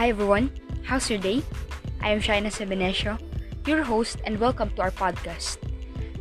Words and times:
Hi 0.00 0.08
everyone, 0.08 0.48
how's 0.80 1.10
your 1.10 1.20
day? 1.20 1.44
I 2.00 2.08
am 2.08 2.24
Shaina 2.24 2.48
Sebenesio, 2.48 3.20
your 3.68 3.82
host, 3.84 4.16
and 4.24 4.40
welcome 4.40 4.72
to 4.72 4.80
our 4.80 4.90
podcast. 4.90 5.60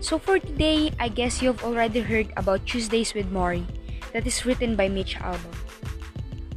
So 0.03 0.19
for 0.19 0.37
today, 0.37 0.91
I 0.99 1.07
guess 1.07 1.41
you've 1.41 1.63
already 1.63 2.01
heard 2.01 2.27
about 2.35 2.65
Tuesdays 2.65 3.13
with 3.13 3.31
Morrie, 3.31 3.63
that 4.11 4.27
is 4.27 4.45
written 4.45 4.75
by 4.75 4.89
Mitch 4.89 5.15
Albom. 5.23 5.55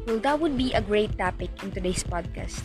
Well, 0.05 0.19
that 0.19 0.41
would 0.41 0.59
be 0.59 0.73
a 0.73 0.83
great 0.83 1.17
topic 1.17 1.55
in 1.63 1.71
today's 1.71 2.03
podcast. 2.03 2.59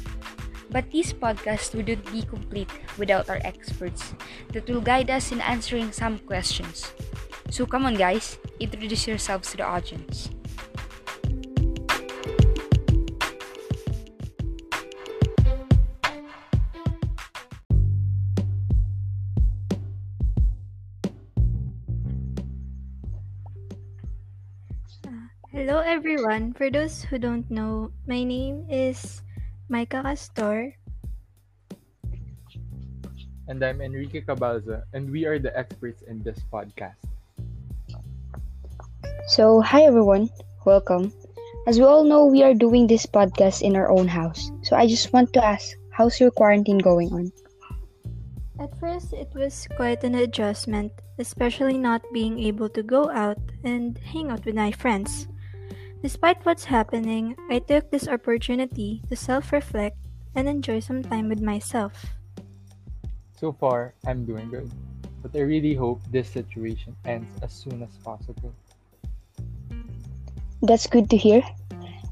But 0.73 0.89
this 0.89 1.13
podcast 1.13 1.77
wouldn't 1.77 2.09
be 2.11 2.25
complete 2.25 2.73
without 2.97 3.29
our 3.29 3.37
experts 3.45 4.17
that 4.57 4.65
will 4.65 4.81
guide 4.81 5.11
us 5.11 5.31
in 5.31 5.39
answering 5.39 5.91
some 5.91 6.17
questions. 6.17 6.97
So 7.51 7.67
come 7.67 7.85
on 7.85 7.93
guys, 7.93 8.41
introduce 8.59 9.05
yourselves 9.05 9.51
to 9.51 9.57
the 9.57 9.69
audience. 9.69 10.33
Hello 25.57 25.81
everyone. 25.81 26.53
For 26.53 26.69
those 26.69 27.01
who 27.01 27.17
don't 27.17 27.49
know, 27.49 27.89
my 28.05 28.21
name 28.21 28.69
is 28.69 29.25
Micah 29.73 30.05
Castor. 30.05 30.77
And 33.49 33.57
I'm 33.65 33.81
Enrique 33.81 34.21
Cabalza, 34.21 34.85
and 34.93 35.09
we 35.09 35.25
are 35.25 35.41
the 35.41 35.49
experts 35.57 36.05
in 36.05 36.21
this 36.21 36.37
podcast. 36.53 37.01
So, 39.33 39.57
hi 39.65 39.81
everyone, 39.89 40.29
welcome. 40.61 41.09
As 41.65 41.81
we 41.81 41.89
all 41.89 42.05
know, 42.05 42.29
we 42.29 42.45
are 42.45 42.53
doing 42.53 42.85
this 42.85 43.09
podcast 43.09 43.65
in 43.65 43.73
our 43.73 43.89
own 43.89 44.05
house. 44.05 44.53
So, 44.61 44.77
I 44.77 44.85
just 44.85 45.09
want 45.09 45.33
to 45.33 45.41
ask, 45.41 45.73
how's 45.89 46.21
your 46.21 46.29
quarantine 46.29 46.77
going 46.77 47.09
on? 47.09 47.33
At 48.61 48.77
first, 48.77 49.09
it 49.09 49.33
was 49.33 49.65
quite 49.73 50.05
an 50.05 50.21
adjustment, 50.21 50.93
especially 51.17 51.81
not 51.81 52.05
being 52.13 52.37
able 52.45 52.69
to 52.77 52.85
go 52.85 53.09
out 53.09 53.41
and 53.65 53.97
hang 53.97 54.29
out 54.29 54.45
with 54.45 54.53
my 54.53 54.69
friends. 54.69 55.25
Despite 56.03 56.45
what's 56.45 56.65
happening, 56.65 57.35
I 57.49 57.57
took 57.57 57.89
this 57.89 58.07
opportunity 58.07 59.01
to 59.09 59.15
self 59.15 59.51
reflect 59.51 59.97
and 60.35 60.47
enjoy 60.47 60.79
some 60.79 61.01
time 61.01 61.27
with 61.27 61.41
myself. 61.41 62.13
So 63.33 63.51
far, 63.51 63.93
I'm 64.05 64.25
doing 64.25 64.49
good, 64.49 64.69
but 65.25 65.33
I 65.33 65.41
really 65.41 65.73
hope 65.73 66.01
this 66.13 66.29
situation 66.29 66.95
ends 67.05 67.29
as 67.41 67.51
soon 67.51 67.81
as 67.81 67.89
possible. 68.05 68.53
That's 70.61 70.85
good 70.85 71.09
to 71.09 71.17
hear. 71.17 71.41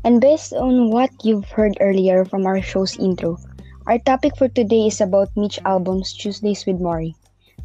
And 0.04 0.22
based 0.22 0.54
on 0.54 0.90
what 0.90 1.10
you've 1.22 1.50
heard 1.50 1.78
earlier 1.80 2.26
from 2.26 2.46
our 2.46 2.62
show's 2.62 2.98
intro, 2.98 3.38
our 3.86 3.98
topic 4.00 4.38
for 4.38 4.50
today 4.50 4.90
is 4.90 5.02
about 5.02 5.30
Mitch 5.38 5.62
Albom's 5.66 6.14
Tuesdays 6.14 6.66
with 6.66 6.82
Morrie. 6.82 7.14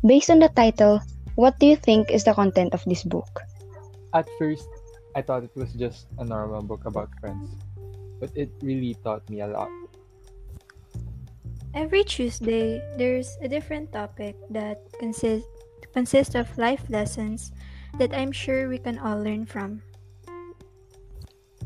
Based 0.05 0.29
on 0.29 0.41
the 0.41 0.53
title, 0.53 1.01
what 1.37 1.59
do 1.61 1.67
you 1.67 1.77
think 1.77 2.11
is 2.11 2.25
the 2.25 2.33
content 2.33 2.73
of 2.73 2.85
this 2.85 3.05
book? 3.05 3.41
At 4.13 4.29
first, 4.39 4.69
I 5.15 5.23
thought 5.23 5.45
it 5.45 5.55
was 5.55 5.73
just 5.75 6.07
a 6.19 6.25
normal 6.25 6.63
book 6.63 6.87
about 6.87 7.11
friends, 7.21 7.51
but 8.21 8.31
it 8.37 8.51
really 8.63 8.95
taught 9.03 9.29
me 9.29 9.41
a 9.41 9.47
lot. 9.47 9.71
Every 11.75 12.03
Tuesday, 12.03 12.83
there's 12.99 13.39
a 13.43 13.49
different 13.49 13.93
topic 13.93 14.35
that 14.51 14.83
consists 14.99 15.47
consists 15.93 16.35
of 16.35 16.47
life 16.59 16.87
lessons 16.89 17.51
that 17.99 18.15
I'm 18.15 18.31
sure 18.31 18.69
we 18.69 18.79
can 18.79 18.99
all 18.99 19.19
learn 19.19 19.47
from. 19.47 19.83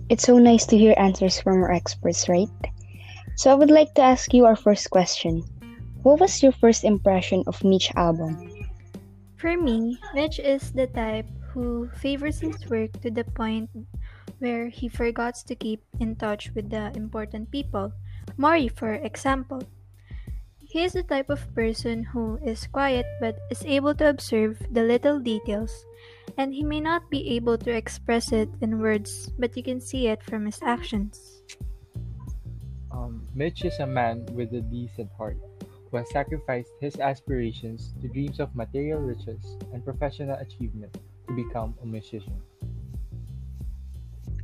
It's 0.09 0.25
so 0.25 0.39
nice 0.39 0.65
to 0.67 0.78
hear 0.78 0.95
answers 0.97 1.41
from 1.41 1.61
our 1.61 1.72
experts, 1.72 2.28
right? 2.28 2.49
So 3.37 3.50
I 3.50 3.55
would 3.55 3.71
like 3.71 3.93
to 3.94 4.03
ask 4.03 4.32
you 4.32 4.44
our 4.44 4.56
first 4.56 4.91
question. 4.91 5.44
What 6.03 6.21
was 6.21 6.43
your 6.43 6.53
first 6.53 6.84
impression 6.84 7.43
of 7.47 7.65
Mitch 7.65 7.91
Albom? 7.97 8.37
For 9.37 9.56
me, 9.56 9.99
Mitch 10.15 10.38
is 10.38 10.72
the 10.72 10.87
type 10.88 11.28
who 11.54 11.88
favors 12.03 12.42
his 12.42 12.59
work 12.66 12.91
to 13.00 13.10
the 13.15 13.22
point 13.22 13.70
where 14.42 14.66
he 14.66 14.91
forgets 14.91 15.47
to 15.47 15.54
keep 15.54 15.81
in 16.03 16.19
touch 16.19 16.50
with 16.54 16.69
the 16.69 16.91
important 16.98 17.50
people. 17.54 17.94
Morrie, 18.37 18.69
for 18.69 18.98
example. 18.98 19.62
He 20.59 20.82
is 20.82 20.98
the 20.98 21.06
type 21.06 21.31
of 21.31 21.47
person 21.54 22.03
who 22.03 22.43
is 22.43 22.66
quiet 22.66 23.06
but 23.20 23.38
is 23.48 23.62
able 23.62 23.94
to 24.03 24.10
observe 24.10 24.59
the 24.75 24.82
little 24.82 25.20
details, 25.22 25.70
and 26.37 26.50
he 26.53 26.66
may 26.66 26.82
not 26.82 27.06
be 27.14 27.38
able 27.38 27.56
to 27.62 27.70
express 27.70 28.34
it 28.34 28.50
in 28.60 28.82
words, 28.82 29.31
but 29.38 29.56
you 29.56 29.62
can 29.62 29.81
see 29.81 30.10
it 30.10 30.19
from 30.26 30.47
his 30.50 30.59
actions. 30.66 31.47
Um, 32.91 33.22
Mitch 33.38 33.62
is 33.64 33.78
a 33.78 33.87
man 33.87 34.26
with 34.34 34.50
a 34.50 34.66
decent 34.66 35.14
heart 35.14 35.38
who 35.62 35.98
has 35.98 36.10
sacrificed 36.10 36.75
his 36.81 36.98
aspirations 36.98 37.94
to 38.03 38.10
dreams 38.10 38.41
of 38.41 38.50
material 38.59 38.98
riches 38.98 39.54
and 39.70 39.84
professional 39.84 40.34
achievement 40.43 40.98
to 41.27 41.33
become 41.35 41.75
a 41.83 41.87
musician. 41.87 42.41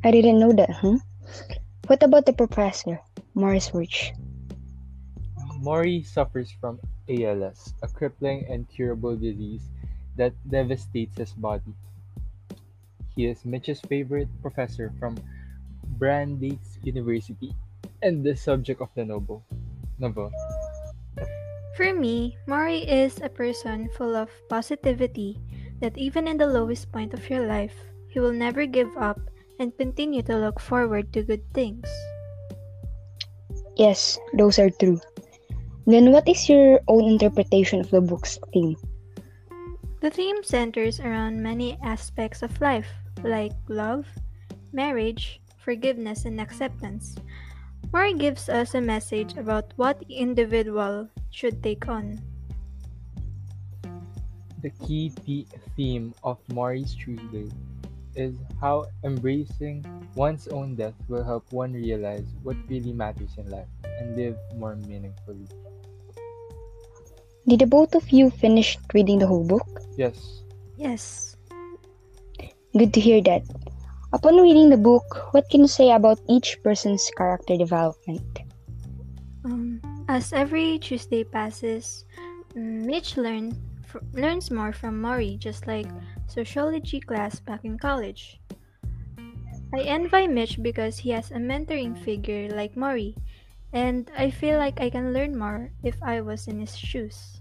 I 0.04 0.10
didn't 0.10 0.40
know 0.40 0.52
that, 0.52 0.70
huh? 0.70 0.98
What 1.86 2.02
about 2.02 2.24
the 2.24 2.32
professor, 2.32 3.00
Morris 3.34 3.74
Rich? 3.74 4.12
Morrie 5.60 6.06
suffers 6.06 6.50
from 6.60 6.80
ALS, 7.08 7.74
a 7.82 7.88
crippling 7.88 8.46
and 8.48 8.68
curable 8.68 9.16
disease 9.16 9.68
that 10.16 10.32
devastates 10.48 11.18
his 11.18 11.32
body. 11.32 11.74
He 13.14 13.26
is 13.26 13.44
Mitch's 13.44 13.80
favorite 13.80 14.28
professor 14.40 14.92
from 14.98 15.18
Brandeis 15.98 16.78
University 16.82 17.52
and 18.02 18.24
the 18.24 18.36
subject 18.36 18.80
of 18.80 18.88
the 18.94 19.04
novel. 19.04 19.44
novel. 19.98 20.32
For 21.76 21.92
me, 21.92 22.36
Morrie 22.48 22.88
is 22.88 23.20
a 23.20 23.28
person 23.28 23.90
full 23.96 24.16
of 24.16 24.30
positivity 24.48 25.36
that 25.80 25.96
even 25.98 26.28
in 26.28 26.36
the 26.36 26.46
lowest 26.46 26.92
point 26.92 27.12
of 27.12 27.28
your 27.28 27.46
life, 27.46 27.74
he 28.08 28.20
will 28.20 28.32
never 28.32 28.66
give 28.66 28.90
up 28.96 29.20
and 29.58 29.76
continue 29.76 30.22
to 30.22 30.36
look 30.36 30.60
forward 30.60 31.12
to 31.12 31.22
good 31.22 31.44
things. 31.52 31.88
Yes, 33.76 34.18
those 34.34 34.58
are 34.58 34.70
true. 34.70 35.00
Then 35.86 36.12
what 36.12 36.28
is 36.28 36.48
your 36.48 36.80
own 36.88 37.04
interpretation 37.04 37.80
of 37.80 37.90
the 37.90 38.00
book's 38.00 38.38
theme? 38.52 38.76
The 40.00 40.10
theme 40.10 40.42
centers 40.44 41.00
around 41.00 41.42
many 41.42 41.78
aspects 41.84 42.42
of 42.42 42.60
life, 42.60 42.88
like 43.22 43.52
love, 43.68 44.06
marriage, 44.72 45.40
forgiveness, 45.58 46.24
and 46.24 46.40
acceptance. 46.40 47.16
Morrie 47.92 48.18
gives 48.18 48.48
us 48.48 48.74
a 48.74 48.80
message 48.80 49.36
about 49.36 49.72
what 49.76 49.98
the 50.00 50.14
individual 50.14 51.08
should 51.30 51.62
take 51.62 51.88
on. 51.88 52.20
The 54.62 54.70
key 54.70 55.12
the- 55.24 55.46
theme 55.80 56.12
of 56.22 56.36
Morrie's 56.52 56.92
Tuesday 56.94 57.48
is 58.14 58.36
how 58.60 58.84
embracing 59.02 59.80
one's 60.14 60.46
own 60.48 60.76
death 60.76 60.92
will 61.08 61.24
help 61.24 61.50
one 61.56 61.72
realize 61.72 62.28
what 62.42 62.54
really 62.68 62.92
matters 62.92 63.32
in 63.38 63.48
life 63.48 63.72
and 63.98 64.14
live 64.14 64.36
more 64.60 64.76
meaningfully. 64.76 65.48
Did 67.48 67.64
the 67.64 67.66
both 67.66 67.94
of 67.94 68.10
you 68.10 68.28
finish 68.28 68.76
reading 68.92 69.20
the 69.20 69.26
whole 69.26 69.46
book? 69.48 69.64
Yes, 69.96 70.44
Yes. 70.76 71.36
Good 72.76 72.92
to 72.92 73.00
hear 73.00 73.22
that. 73.22 73.42
Upon 74.12 74.36
reading 74.36 74.68
the 74.68 74.76
book, 74.76 75.32
what 75.32 75.48
can 75.48 75.60
you 75.60 75.68
say 75.68 75.92
about 75.92 76.20
each 76.28 76.60
person's 76.62 77.08
character 77.16 77.56
development? 77.56 78.40
Um, 79.44 79.80
as 80.08 80.32
every 80.32 80.78
Tuesday 80.78 81.24
passes, 81.24 82.04
mm, 82.54 82.84
Mitch 82.84 83.16
learn, 83.16 83.56
fr- 83.90 84.06
learns 84.14 84.50
more 84.50 84.72
from 84.72 85.02
Morrie, 85.02 85.36
just 85.38 85.66
like 85.66 85.90
sociology 86.28 87.00
class 87.00 87.40
back 87.40 87.64
in 87.64 87.78
college. 87.78 88.40
I 89.74 89.80
envy 89.82 90.28
Mitch 90.28 90.62
because 90.62 90.98
he 90.98 91.10
has 91.10 91.30
a 91.30 91.42
mentoring 91.42 91.98
figure 91.98 92.48
like 92.54 92.76
Morrie, 92.76 93.16
and 93.72 94.10
I 94.16 94.30
feel 94.30 94.58
like 94.58 94.80
I 94.80 94.90
can 94.90 95.12
learn 95.12 95.36
more 95.36 95.72
if 95.82 96.00
I 96.02 96.20
was 96.20 96.46
in 96.46 96.60
his 96.60 96.76
shoes. 96.76 97.40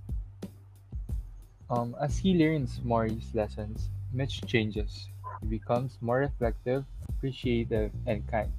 um, 1.69 1.95
as 2.01 2.18
he 2.18 2.33
learns 2.33 2.81
Morrie's 2.83 3.33
lessons, 3.33 3.89
Mitch 4.13 4.41
changes. 4.45 5.07
He 5.41 5.47
becomes 5.47 5.97
more 6.01 6.19
reflective, 6.19 6.83
appreciative, 7.07 7.91
and 8.07 8.25
kind. 8.27 8.51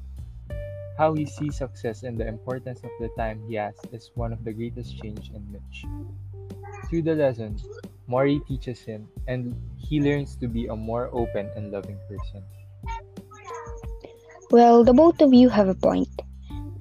How 0.97 1.15
he 1.15 1.27
sees 1.27 1.57
success 1.57 2.03
and 2.03 2.19
the 2.19 2.29
importance 2.29 2.81
of 2.85 2.91
the 3.01 3.09
time 3.17 3.43
he 3.49 3.55
has 3.55 3.75
is 3.93 4.11
one 4.15 4.33
of 4.33 4.45
the 4.45 4.53
greatest 4.53 5.01
change 5.03 5.31
in 5.35 5.43
Mitch. 5.51 5.85
Through 6.89 7.03
the 7.03 7.15
lessons, 7.15 7.67
Morrie 8.11 8.43
teaches 8.51 8.83
him, 8.83 9.07
and 9.31 9.55
he 9.79 10.03
learns 10.03 10.35
to 10.43 10.49
be 10.49 10.67
a 10.67 10.75
more 10.75 11.07
open 11.15 11.47
and 11.55 11.71
loving 11.71 11.99
person. 12.11 12.43
Well, 14.51 14.83
the 14.83 14.93
both 14.93 15.23
of 15.23 15.33
you 15.33 15.49
have 15.49 15.69
a 15.69 15.79
point. 15.79 16.11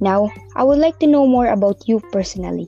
Now, 0.02 0.34
I 0.56 0.64
would 0.64 0.80
like 0.82 0.98
to 1.00 1.08
know 1.08 1.28
more 1.28 1.54
about 1.54 1.86
you 1.86 2.02
personally. 2.12 2.68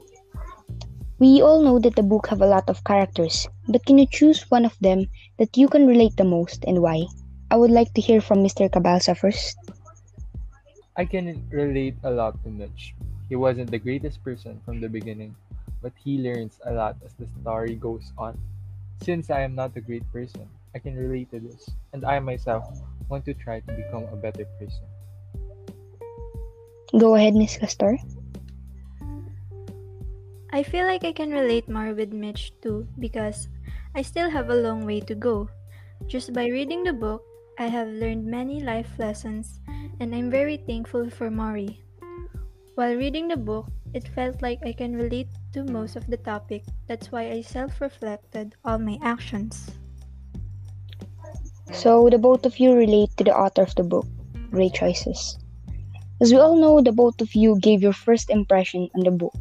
We 1.17 1.41
all 1.41 1.63
know 1.65 1.79
that 1.79 1.95
the 1.95 2.05
book 2.05 2.27
have 2.27 2.41
a 2.41 2.45
lot 2.45 2.69
of 2.69 2.83
characters, 2.83 3.49
but 3.67 3.85
can 3.85 3.97
you 3.97 4.05
choose 4.05 4.45
one 4.53 4.65
of 4.65 4.77
them 4.77 5.09
that 5.39 5.57
you 5.57 5.67
can 5.67 5.87
relate 5.87 6.17
the 6.17 6.23
most 6.23 6.65
and 6.65 6.81
why? 6.81 7.05
I 7.49 7.57
would 7.57 7.71
like 7.71 7.93
to 7.95 8.01
hear 8.01 8.21
from 8.21 8.45
Mr. 8.45 8.69
Cabalza 8.69 9.17
first. 9.17 9.57
I 10.97 11.05
can 11.05 11.41
relate 11.49 11.97
a 12.03 12.11
lot 12.11 12.37
to 12.43 12.49
Mitch 12.49 12.93
He 13.29 13.35
wasn't 13.35 13.71
the 13.71 13.79
greatest 13.79 14.23
person 14.23 14.61
from 14.65 14.81
the 14.81 14.89
beginning, 14.89 15.35
but 15.81 15.93
he 15.97 16.21
learns 16.21 16.59
a 16.65 16.73
lot 16.73 16.95
as 17.03 17.13
the 17.17 17.27
story 17.41 17.75
goes 17.75 18.13
on. 18.17 18.37
Since 19.01 19.29
I 19.29 19.41
am 19.41 19.55
not 19.55 19.75
a 19.75 19.81
great 19.81 20.05
person, 20.13 20.47
I 20.73 20.79
can 20.79 20.95
relate 20.95 21.31
to 21.31 21.39
this, 21.39 21.69
and 21.93 22.05
I 22.05 22.19
myself 22.19 22.63
want 23.09 23.25
to 23.25 23.33
try 23.33 23.59
to 23.59 23.71
become 23.73 24.05
a 24.13 24.15
better 24.15 24.45
person. 24.57 24.85
Go 26.97 27.15
ahead, 27.15 27.33
Miss 27.33 27.57
Castor. 27.57 27.97
I 30.51 30.63
feel 30.63 30.85
like 30.85 31.03
I 31.03 31.15
can 31.15 31.31
relate 31.31 31.71
more 31.71 31.95
with 31.95 32.11
Mitch 32.11 32.51
too 32.59 32.85
because 32.99 33.47
I 33.95 34.03
still 34.03 34.29
have 34.29 34.49
a 34.49 34.59
long 34.59 34.83
way 34.83 34.99
to 35.07 35.15
go. 35.15 35.47
Just 36.07 36.33
by 36.33 36.51
reading 36.51 36.83
the 36.83 36.91
book, 36.91 37.23
I 37.57 37.71
have 37.71 37.87
learned 37.87 38.27
many 38.27 38.59
life 38.59 38.91
lessons 38.99 39.63
and 39.99 40.13
I'm 40.13 40.29
very 40.29 40.57
thankful 40.57 41.09
for 41.09 41.31
Morrie. 41.31 41.79
While 42.75 42.99
reading 42.99 43.29
the 43.29 43.39
book, 43.39 43.71
it 43.93 44.07
felt 44.07 44.41
like 44.41 44.59
I 44.65 44.71
can 44.71 44.95
relate 44.95 45.27
to 45.53 45.63
most 45.63 45.95
of 45.95 46.07
the 46.07 46.17
topic. 46.17 46.63
That's 46.87 47.11
why 47.11 47.31
I 47.31 47.41
self 47.41 47.81
reflected 47.81 48.55
all 48.63 48.79
my 48.79 48.97
actions. 49.01 49.71
So, 51.71 52.09
the 52.09 52.17
both 52.17 52.45
of 52.45 52.59
you 52.59 52.73
relate 52.73 53.15
to 53.17 53.23
the 53.23 53.35
author 53.35 53.63
of 53.63 53.75
the 53.75 53.83
book. 53.83 54.05
Great 54.51 54.73
choices. 54.73 55.37
As 56.19 56.31
we 56.31 56.39
all 56.39 56.55
know, 56.55 56.81
the 56.81 56.91
both 56.91 57.19
of 57.21 57.33
you 57.33 57.57
gave 57.59 57.81
your 57.81 57.93
first 57.95 58.29
impression 58.29 58.89
on 58.95 59.03
the 59.03 59.11
book. 59.11 59.33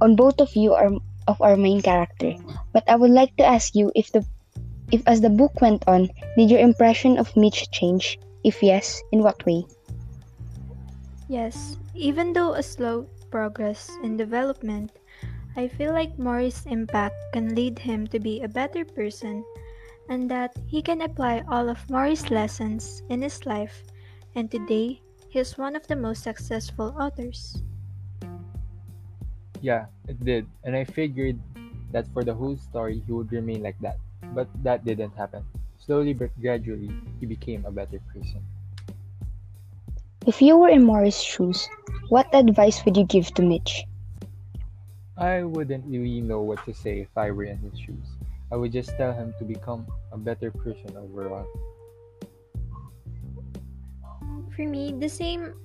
On 0.00 0.16
both 0.16 0.40
of 0.40 0.54
you 0.54 0.72
are 0.72 0.90
of 1.26 1.40
our 1.42 1.56
main 1.56 1.82
character. 1.82 2.34
But 2.72 2.88
I 2.88 2.96
would 2.96 3.10
like 3.10 3.36
to 3.36 3.44
ask 3.44 3.74
you 3.74 3.92
if 3.94 4.10
the 4.10 4.24
if 4.90 5.02
as 5.06 5.20
the 5.20 5.28
book 5.28 5.60
went 5.60 5.84
on, 5.86 6.08
did 6.36 6.50
your 6.50 6.60
impression 6.60 7.18
of 7.18 7.36
Mitch 7.36 7.70
change? 7.70 8.18
If 8.42 8.62
yes, 8.62 9.02
in 9.12 9.20
what 9.22 9.44
way? 9.44 9.66
Yes, 11.28 11.76
even 11.92 12.32
though 12.32 12.54
a 12.54 12.62
slow 12.62 13.04
progress 13.30 13.90
and 14.02 14.18
development, 14.18 14.92
I 15.56 15.68
feel 15.68 15.92
like 15.92 16.18
Morrie's 16.18 16.66
impact 16.66 17.16
can 17.32 17.54
lead 17.54 17.78
him 17.78 18.06
to 18.08 18.20
be 18.20 18.42
a 18.42 18.48
better 18.48 18.84
person 18.84 19.44
and 20.08 20.30
that 20.30 20.56
he 20.66 20.80
can 20.80 21.02
apply 21.02 21.44
all 21.48 21.68
of 21.68 21.78
Morrie's 21.90 22.30
lessons 22.30 23.02
in 23.08 23.20
his 23.22 23.44
life, 23.44 23.84
and 24.34 24.50
today 24.50 25.00
he 25.28 25.38
is 25.38 25.58
one 25.58 25.76
of 25.76 25.86
the 25.86 25.96
most 25.96 26.22
successful 26.22 26.96
authors. 26.98 27.62
Yeah, 29.60 29.86
it 30.06 30.22
did, 30.24 30.46
and 30.64 30.76
I 30.76 30.84
figured 30.84 31.38
that 31.92 32.06
for 32.12 32.24
the 32.24 32.34
whole 32.34 32.56
story 32.56 33.02
he 33.04 33.12
would 33.12 33.32
remain 33.32 33.62
like 33.62 33.78
that. 33.80 33.98
But 34.34 34.48
that 34.62 34.84
didn't 34.84 35.16
happen. 35.16 35.44
Slowly 35.78 36.12
but 36.12 36.30
gradually, 36.40 36.90
he 37.20 37.26
became 37.26 37.64
a 37.64 37.72
better 37.72 38.00
person. 38.12 38.44
If 40.28 40.44
you 40.44 40.60
were 40.60 40.68
in 40.68 40.84
Morrie's 40.84 41.16
shoes, 41.16 41.64
what 42.12 42.28
advice 42.36 42.84
would 42.84 43.00
you 43.00 43.08
give 43.08 43.32
to 43.32 43.42
Mitch? 43.42 43.88
I 45.16 45.40
wouldn't 45.40 45.88
really 45.88 46.20
know 46.20 46.44
what 46.44 46.60
to 46.68 46.76
say 46.76 47.00
if 47.00 47.08
I 47.16 47.32
were 47.32 47.48
in 47.48 47.56
his 47.64 47.80
shoes. 47.80 48.04
I 48.52 48.60
would 48.60 48.68
just 48.68 48.92
tell 49.00 49.16
him 49.16 49.32
to 49.40 49.44
become 49.48 49.88
a 50.12 50.20
better 50.20 50.52
person 50.52 50.92
overall. 51.00 51.48
For 54.52 54.68
me, 54.68 54.92
the 54.92 55.08
same 55.08 55.56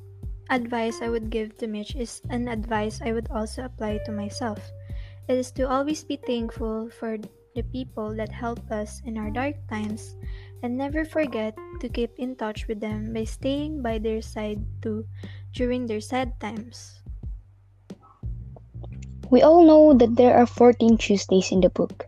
advice 0.48 1.04
I 1.04 1.12
would 1.12 1.28
give 1.28 1.60
to 1.60 1.68
Mitch 1.68 2.00
is 2.00 2.24
an 2.32 2.48
advice 2.48 3.04
I 3.04 3.12
would 3.12 3.28
also 3.36 3.68
apply 3.68 4.00
to 4.08 4.16
myself. 4.16 4.64
It 5.28 5.36
is 5.36 5.52
to 5.60 5.68
always 5.68 6.08
be 6.08 6.16
thankful 6.16 6.88
for 6.88 7.20
the 7.52 7.68
people 7.76 8.16
that 8.16 8.32
help 8.32 8.64
us 8.72 9.04
in 9.04 9.20
our 9.20 9.30
dark 9.30 9.60
times 9.68 10.16
and 10.64 10.80
never 10.80 11.04
forget 11.04 11.54
to 11.84 11.90
keep 11.92 12.16
in 12.18 12.36
touch 12.40 12.66
with 12.72 12.80
them 12.80 13.12
by 13.12 13.28
staying 13.28 13.84
by 13.84 14.00
their 14.00 14.24
side 14.24 14.64
too 14.82 15.06
during 15.52 15.86
their 15.86 16.00
sad 16.00 16.40
times. 16.40 17.04
We 19.30 19.44
all 19.44 19.68
know 19.68 19.94
that 19.94 20.16
there 20.16 20.38
are 20.38 20.48
14 20.48 20.98
Tuesdays 20.98 21.52
in 21.52 21.60
the 21.60 21.70
book. 21.70 22.08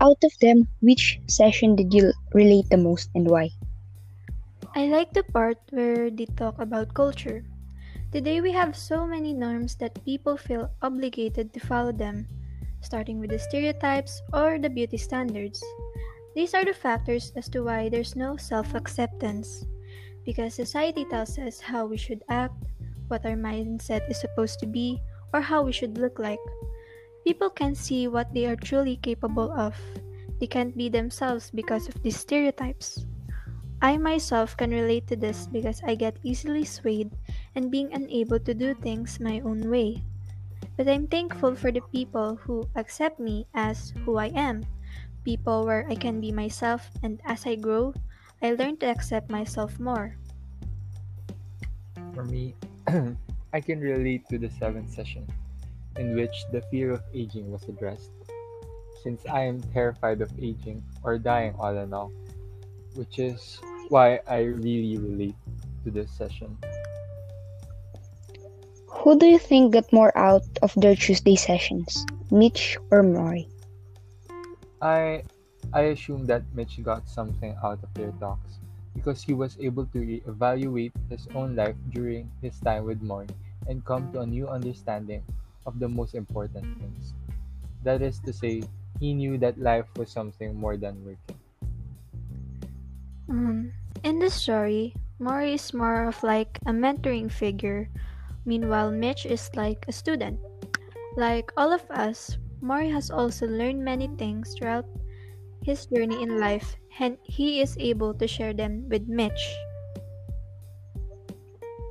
Out 0.00 0.18
of 0.24 0.32
them, 0.40 0.66
which 0.80 1.20
session 1.28 1.76
did 1.76 1.94
you 1.94 2.12
relate 2.34 2.66
the 2.70 2.76
most 2.76 3.08
and 3.14 3.30
why? 3.30 3.50
I 4.74 4.88
like 4.88 5.12
the 5.12 5.22
part 5.22 5.58
where 5.70 6.10
they 6.10 6.26
talk 6.34 6.58
about 6.58 6.94
culture. 6.94 7.44
Today 8.10 8.40
we 8.40 8.50
have 8.52 8.74
so 8.74 9.06
many 9.06 9.32
norms 9.32 9.76
that 9.76 10.02
people 10.04 10.36
feel 10.36 10.72
obligated 10.82 11.52
to 11.52 11.60
follow 11.60 11.92
them, 11.92 12.26
starting 12.80 13.20
with 13.20 13.30
the 13.30 13.38
stereotypes 13.38 14.22
or 14.32 14.58
the 14.58 14.70
beauty 14.70 14.96
standards. 14.96 15.62
These 16.34 16.54
are 16.54 16.64
the 16.64 16.72
factors 16.72 17.32
as 17.36 17.48
to 17.50 17.64
why 17.64 17.88
there's 17.88 18.16
no 18.16 18.36
self 18.36 18.74
acceptance. 18.74 19.66
Because 20.24 20.54
society 20.54 21.04
tells 21.04 21.38
us 21.38 21.60
how 21.60 21.84
we 21.86 21.96
should 21.96 22.22
act, 22.28 22.56
what 23.08 23.26
our 23.26 23.36
mindset 23.36 24.08
is 24.08 24.20
supposed 24.20 24.60
to 24.60 24.66
be, 24.66 25.00
or 25.34 25.40
how 25.40 25.62
we 25.62 25.72
should 25.72 25.98
look 25.98 26.18
like. 26.18 26.40
People 27.24 27.50
can't 27.50 27.76
see 27.76 28.08
what 28.08 28.32
they 28.32 28.46
are 28.46 28.56
truly 28.56 28.96
capable 29.02 29.52
of. 29.52 29.76
They 30.40 30.46
can't 30.46 30.76
be 30.76 30.88
themselves 30.88 31.50
because 31.50 31.88
of 31.88 32.02
these 32.02 32.16
stereotypes. 32.16 33.04
I 33.82 33.98
myself 33.98 34.56
can 34.56 34.70
relate 34.70 35.06
to 35.08 35.16
this 35.16 35.46
because 35.46 35.82
I 35.84 35.94
get 35.94 36.16
easily 36.22 36.64
swayed 36.64 37.10
and 37.54 37.70
being 37.70 37.92
unable 37.92 38.38
to 38.38 38.54
do 38.54 38.74
things 38.74 39.18
my 39.18 39.40
own 39.44 39.68
way. 39.68 40.02
But 40.76 40.88
I'm 40.88 41.06
thankful 41.06 41.54
for 41.54 41.70
the 41.70 41.82
people 41.92 42.36
who 42.36 42.62
accept 42.74 43.20
me 43.20 43.46
as 43.54 43.92
who 44.06 44.16
I 44.16 44.30
am, 44.38 44.62
people 45.24 45.64
where 45.64 45.86
I 45.88 45.94
can 45.94 46.20
be 46.20 46.32
myself, 46.32 46.90
and 47.02 47.20
as 47.24 47.46
I 47.46 47.56
grow, 47.56 47.94
I 48.42 48.52
learn 48.52 48.76
to 48.78 48.86
accept 48.86 49.30
myself 49.30 49.78
more. 49.78 50.16
For 52.14 52.24
me, 52.24 52.54
I 53.54 53.60
can 53.60 53.80
relate 53.80 54.28
to 54.28 54.38
the 54.38 54.50
seventh 54.50 54.90
session, 54.90 55.26
in 55.96 56.14
which 56.14 56.34
the 56.50 56.62
fear 56.70 56.92
of 56.92 57.02
aging 57.14 57.50
was 57.50 57.62
addressed. 57.68 58.10
Since 59.02 59.26
I 59.26 59.42
am 59.42 59.62
terrified 59.74 60.20
of 60.20 60.30
aging 60.38 60.82
or 61.02 61.18
dying 61.18 61.54
all 61.58 61.76
in 61.76 61.92
all, 61.92 62.12
which 62.94 63.18
is 63.18 63.60
why 63.88 64.20
I 64.26 64.42
really 64.42 64.98
relate 64.98 65.36
to 65.84 65.90
this 65.90 66.10
session. 66.10 66.56
Who 69.02 69.18
do 69.18 69.26
you 69.26 69.38
think 69.38 69.74
got 69.74 69.92
more 69.92 70.16
out 70.16 70.46
of 70.62 70.72
their 70.76 70.94
Tuesday 70.94 71.34
sessions, 71.34 72.06
Mitch 72.30 72.78
or 72.90 73.02
Morrie? 73.02 73.48
I 74.82 75.22
I 75.70 75.94
assume 75.94 76.26
that 76.26 76.42
Mitch 76.52 76.82
got 76.82 77.06
something 77.06 77.54
out 77.62 77.78
of 77.86 77.94
their 77.94 78.10
talks 78.18 78.58
because 78.98 79.22
he 79.22 79.32
was 79.32 79.56
able 79.62 79.86
to 79.94 80.02
evaluate 80.26 80.92
his 81.08 81.30
own 81.38 81.54
life 81.54 81.78
during 81.94 82.28
his 82.42 82.58
time 82.60 82.84
with 82.84 83.00
Morrie 83.00 83.30
and 83.70 83.86
come 83.86 84.10
to 84.12 84.20
a 84.20 84.26
new 84.26 84.50
understanding 84.50 85.22
of 85.64 85.78
the 85.78 85.88
most 85.88 86.18
important 86.18 86.66
things. 86.82 87.14
That 87.86 88.02
is 88.02 88.18
to 88.26 88.34
say, 88.34 88.66
he 88.98 89.14
knew 89.14 89.38
that 89.38 89.58
life 89.58 89.86
was 89.96 90.10
something 90.10 90.54
more 90.58 90.76
than 90.76 90.98
working. 91.06 91.38
Um, 93.30 93.72
in 94.02 94.18
the 94.18 94.30
story, 94.30 94.94
Morrie 95.22 95.54
is 95.54 95.72
more 95.72 96.10
of 96.10 96.22
like 96.22 96.58
a 96.66 96.74
mentoring 96.74 97.30
figure, 97.30 97.88
meanwhile, 98.44 98.90
Mitch 98.90 99.24
is 99.26 99.48
like 99.54 99.86
a 99.86 99.92
student. 99.92 100.38
Like 101.16 101.54
all 101.56 101.72
of 101.72 101.86
us, 101.90 102.36
Morrie 102.62 102.94
has 102.94 103.10
also 103.10 103.50
learned 103.50 103.82
many 103.82 104.06
things 104.14 104.54
throughout 104.54 104.86
his 105.66 105.86
journey 105.86 106.22
in 106.22 106.38
life, 106.38 106.78
and 106.98 107.18
he 107.26 107.60
is 107.60 107.76
able 107.78 108.14
to 108.14 108.26
share 108.30 108.54
them 108.54 108.86
with 108.88 109.10
Mitch. 109.10 109.42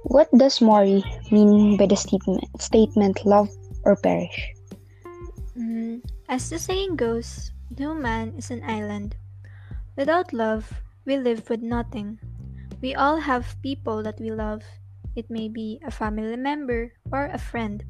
What 0.07 0.31
does 0.31 0.59
Morrie 0.59 1.03
mean 1.31 1.75
by 1.75 1.87
the 1.87 1.95
statement, 1.95 2.43
statement 2.59 3.19
love 3.25 3.51
or 3.83 3.95
perish? 3.99 4.55
Mm, 5.59 6.03
as 6.27 6.49
the 6.49 6.59
saying 6.59 6.95
goes, 6.95 7.51
no 7.77 7.93
man 7.93 8.35
is 8.37 8.51
an 8.51 8.63
island. 8.63 9.15
Without 9.95 10.31
love, 10.31 10.71
we 11.05 11.17
live 11.17 11.49
with 11.49 11.61
nothing. 11.61 12.19
We 12.81 12.95
all 12.95 13.17
have 13.19 13.59
people 13.61 14.03
that 14.03 14.19
we 14.19 14.31
love. 14.31 14.63
It 15.15 15.29
may 15.29 15.47
be 15.47 15.79
a 15.85 15.91
family 15.91 16.35
member 16.35 16.91
or 17.11 17.27
a 17.27 17.37
friend. 17.37 17.83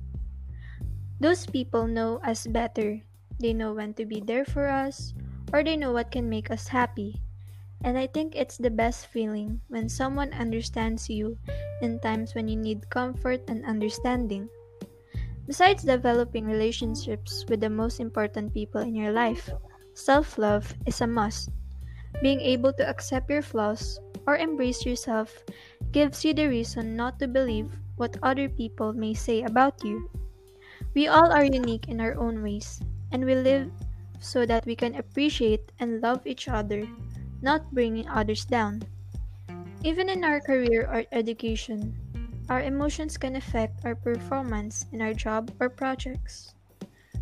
Those 1.22 1.46
people 1.46 1.86
know 1.86 2.18
us 2.26 2.50
better. 2.50 2.98
They 3.38 3.54
know 3.54 3.78
when 3.78 3.94
to 4.02 4.10
be 4.10 4.26
there 4.26 4.42
for 4.42 4.66
us, 4.66 5.14
or 5.54 5.62
they 5.62 5.78
know 5.78 5.94
what 5.94 6.10
can 6.10 6.26
make 6.26 6.50
us 6.50 6.66
happy. 6.66 7.22
And 7.86 7.94
I 7.94 8.10
think 8.10 8.34
it's 8.34 8.58
the 8.58 8.74
best 8.74 9.06
feeling 9.06 9.62
when 9.70 9.86
someone 9.86 10.34
understands 10.34 11.14
you 11.14 11.38
in 11.86 12.02
times 12.02 12.34
when 12.34 12.50
you 12.50 12.58
need 12.58 12.90
comfort 12.90 13.46
and 13.46 13.62
understanding. 13.70 14.50
Besides 15.46 15.86
developing 15.86 16.50
relationships 16.50 17.46
with 17.46 17.62
the 17.62 17.70
most 17.70 18.02
important 18.02 18.50
people 18.50 18.82
in 18.82 18.98
your 18.98 19.14
life, 19.14 19.46
self 19.94 20.42
love 20.42 20.74
is 20.90 21.02
a 21.02 21.08
must. 21.08 21.54
Being 22.26 22.42
able 22.42 22.74
to 22.82 22.90
accept 22.90 23.30
your 23.30 23.46
flaws 23.46 24.02
or 24.26 24.42
embrace 24.42 24.90
yourself 24.90 25.46
gives 25.94 26.26
you 26.26 26.34
the 26.34 26.50
reason 26.50 26.98
not 26.98 27.22
to 27.22 27.30
believe 27.30 27.70
what 27.98 28.18
other 28.26 28.50
people 28.50 28.94
may 28.94 29.14
say 29.14 29.46
about 29.46 29.86
you. 29.86 30.10
We 30.94 31.08
all 31.08 31.32
are 31.32 31.46
unique 31.46 31.88
in 31.88 32.02
our 32.02 32.20
own 32.20 32.44
ways, 32.44 32.82
and 33.12 33.24
we 33.24 33.36
live 33.36 33.72
so 34.20 34.46
that 34.46 34.66
we 34.66 34.76
can 34.76 34.96
appreciate 34.96 35.72
and 35.80 36.02
love 36.02 36.28
each 36.28 36.48
other, 36.48 36.84
not 37.42 37.72
bringing 37.74 38.08
others 38.10 38.44
down. 38.46 38.84
Even 39.84 40.10
in 40.10 40.24
our 40.24 40.40
career 40.40 40.86
or 40.92 41.06
education, 41.12 41.96
our 42.50 42.62
emotions 42.62 43.18
can 43.18 43.36
affect 43.36 43.86
our 43.86 43.96
performance 43.96 44.86
in 44.92 45.02
our 45.02 45.14
job 45.14 45.50
or 45.60 45.70
projects. 45.70 46.54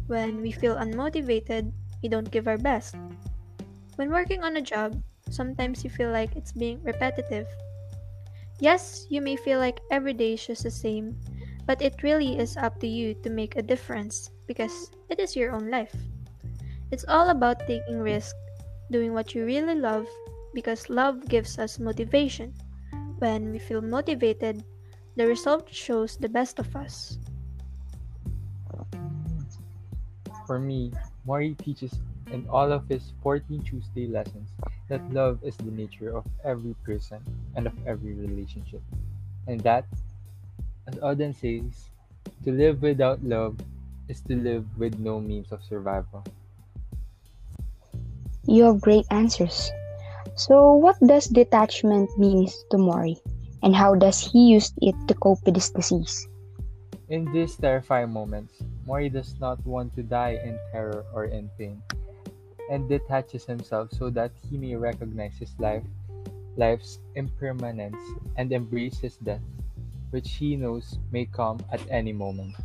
When 0.07 0.41
we 0.41 0.51
feel 0.51 0.75
unmotivated, 0.75 1.71
we 2.01 2.09
don't 2.09 2.31
give 2.31 2.47
our 2.47 2.57
best. 2.57 2.95
When 3.95 4.09
working 4.09 4.43
on 4.43 4.57
a 4.57 4.65
job, 4.65 4.97
sometimes 5.29 5.83
you 5.83 5.89
feel 5.89 6.09
like 6.09 6.35
it's 6.35 6.51
being 6.51 6.81
repetitive. 6.81 7.45
Yes, 8.59 9.05
you 9.09 9.21
may 9.21 9.37
feel 9.37 9.59
like 9.59 9.79
every 9.91 10.13
day 10.13 10.33
is 10.33 10.47
just 10.47 10.63
the 10.63 10.71
same, 10.71 11.15
but 11.69 11.83
it 11.85 12.01
really 12.01 12.33
is 12.33 12.57
up 12.57 12.81
to 12.81 12.87
you 12.89 13.13
to 13.21 13.29
make 13.29 13.53
a 13.53 13.61
difference 13.61 14.33
because 14.49 14.89
it 15.07 15.19
is 15.19 15.35
your 15.35 15.53
own 15.53 15.69
life. 15.69 15.93
It's 16.89 17.05
all 17.05 17.29
about 17.29 17.67
taking 17.69 18.01
risk, 18.01 18.33
doing 18.89 19.13
what 19.13 19.35
you 19.35 19.45
really 19.45 19.77
love 19.77 20.09
because 20.51 20.89
love 20.89 21.29
gives 21.29 21.59
us 21.61 21.77
motivation. 21.77 22.57
When 23.21 23.51
we 23.51 23.59
feel 23.59 23.85
motivated, 23.85 24.65
the 25.15 25.27
result 25.27 25.69
shows 25.69 26.17
the 26.17 26.27
best 26.27 26.57
of 26.57 26.75
us. 26.75 27.19
For 30.47 30.57
me, 30.57 30.91
Morrie 31.21 31.53
teaches 31.53 31.93
in 32.33 32.49
all 32.49 32.73
of 32.73 32.89
his 32.89 33.13
14 33.21 33.61
Tuesday 33.61 34.07
lessons 34.07 34.49
that 34.89 35.05
love 35.13 35.37
is 35.45 35.53
the 35.57 35.69
nature 35.69 36.17
of 36.17 36.25
every 36.43 36.73
person 36.81 37.21
and 37.53 37.67
of 37.67 37.77
every 37.85 38.17
relationship. 38.17 38.81
And 39.45 39.61
that, 39.61 39.85
as 40.89 40.97
Auden 41.05 41.37
says, 41.37 41.89
to 42.43 42.51
live 42.51 42.81
without 42.81 43.21
love 43.23 43.61
is 44.09 44.21
to 44.25 44.33
live 44.33 44.65
with 44.77 44.97
no 44.97 45.21
means 45.21 45.51
of 45.51 45.61
survival. 45.63 46.25
You 48.49 48.65
have 48.65 48.81
great 48.81 49.05
answers. 49.11 49.69
So, 50.33 50.73
what 50.73 50.97
does 51.05 51.27
detachment 51.27 52.09
mean 52.17 52.49
to 52.71 52.77
Morrie, 52.77 53.21
and 53.61 53.75
how 53.75 53.93
does 53.93 54.17
he 54.17 54.57
use 54.57 54.73
it 54.81 54.95
to 55.07 55.13
cope 55.13 55.45
with 55.45 55.55
his 55.55 55.69
disease? 55.69 56.27
In 57.09 57.29
these 57.33 57.55
terrifying 57.55 58.09
moments, 58.09 58.57
Morrie 58.87 59.13
does 59.13 59.37
not 59.39 59.61
want 59.65 59.93
to 59.95 60.01
die 60.01 60.41
in 60.41 60.57
terror 60.71 61.05
or 61.13 61.25
in 61.25 61.49
pain, 61.59 61.83
and 62.71 62.89
detaches 62.89 63.45
himself 63.45 63.91
so 63.93 64.09
that 64.09 64.31
he 64.49 64.57
may 64.57 64.73
recognize 64.73 65.37
his 65.37 65.53
life, 65.59 65.85
life's 66.57 66.97
impermanence, 67.13 67.99
and 68.37 68.49
embrace 68.51 68.97
his 68.97 69.17
death, 69.17 69.43
which 70.11 70.35
he 70.35 70.55
knows 70.55 70.97
may 71.11 71.25
come 71.25 71.59
at 71.71 71.81
any 71.89 72.13
moment. 72.13 72.55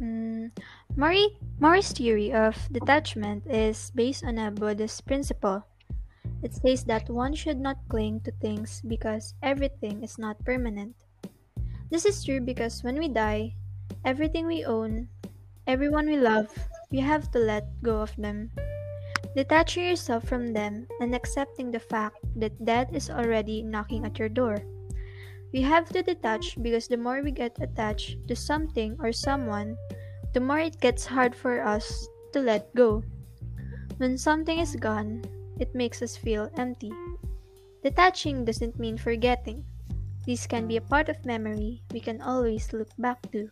Mm, 0.00 0.50
Morrie, 0.96 1.36
Morrie's 1.60 1.92
theory 1.92 2.32
of 2.32 2.56
detachment 2.72 3.44
is 3.46 3.92
based 3.94 4.24
on 4.24 4.38
a 4.38 4.50
Buddhist 4.50 5.04
principle. 5.04 5.62
It 6.42 6.54
says 6.54 6.84
that 6.84 7.10
one 7.10 7.34
should 7.34 7.60
not 7.60 7.76
cling 7.88 8.20
to 8.24 8.32
things 8.40 8.80
because 8.88 9.34
everything 9.42 10.02
is 10.02 10.16
not 10.16 10.40
permanent. 10.44 10.96
This 11.90 12.06
is 12.06 12.24
true 12.24 12.40
because 12.40 12.82
when 12.82 12.96
we 12.96 13.08
die, 13.08 13.56
everything 14.04 14.46
we 14.46 14.64
own, 14.64 15.08
everyone 15.66 16.06
we 16.06 16.16
love, 16.16 16.48
we 16.90 17.00
have 17.00 17.30
to 17.32 17.38
let 17.38 17.68
go 17.82 18.00
of 18.00 18.16
them. 18.16 18.50
Detaching 19.36 19.84
yourself 19.84 20.24
from 20.24 20.54
them 20.54 20.88
and 21.00 21.14
accepting 21.14 21.70
the 21.70 21.78
fact 21.78 22.16
that 22.36 22.64
death 22.64 22.88
is 22.94 23.10
already 23.10 23.62
knocking 23.62 24.06
at 24.06 24.18
your 24.18 24.30
door. 24.30 24.64
We 25.52 25.62
have 25.62 25.90
to 25.90 26.02
detach 26.02 26.54
because 26.62 26.86
the 26.86 26.96
more 26.96 27.22
we 27.22 27.32
get 27.32 27.58
attached 27.60 28.22
to 28.28 28.36
something 28.36 28.96
or 29.00 29.12
someone, 29.12 29.76
the 30.32 30.40
more 30.40 30.60
it 30.60 30.80
gets 30.80 31.04
hard 31.04 31.34
for 31.34 31.62
us 31.62 32.06
to 32.32 32.40
let 32.40 32.72
go. 32.74 33.02
When 33.98 34.16
something 34.16 34.58
is 34.58 34.76
gone, 34.76 35.24
it 35.58 35.74
makes 35.74 36.02
us 36.02 36.16
feel 36.16 36.50
empty. 36.56 36.92
Detaching 37.82 38.44
doesn't 38.44 38.78
mean 38.78 38.96
forgetting. 38.96 39.64
This 40.26 40.46
can 40.46 40.68
be 40.68 40.76
a 40.76 40.86
part 40.86 41.08
of 41.08 41.24
memory 41.26 41.82
we 41.92 42.00
can 42.00 42.22
always 42.22 42.72
look 42.72 42.90
back 42.98 43.18
to. 43.32 43.50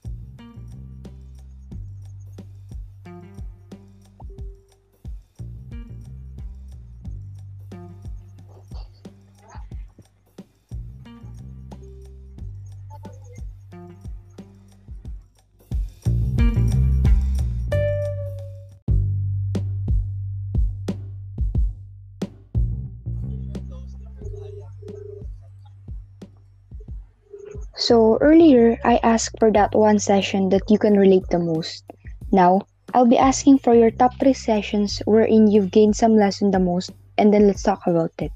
So, 27.88 28.20
earlier 28.20 28.76
I 28.84 29.00
asked 29.00 29.40
for 29.40 29.48
that 29.56 29.72
one 29.72 29.96
session 29.96 30.52
that 30.52 30.68
you 30.68 30.76
can 30.76 31.00
relate 31.00 31.24
the 31.32 31.40
most. 31.40 31.88
Now, 32.28 32.68
I'll 32.92 33.08
be 33.08 33.16
asking 33.16 33.64
for 33.64 33.72
your 33.72 33.88
top 33.88 34.12
three 34.20 34.36
sessions 34.36 35.00
wherein 35.08 35.48
you've 35.48 35.72
gained 35.72 35.96
some 35.96 36.12
lesson 36.12 36.52
the 36.52 36.60
most, 36.60 36.92
and 37.16 37.32
then 37.32 37.48
let's 37.48 37.64
talk 37.64 37.80
about 37.88 38.12
it. 38.20 38.28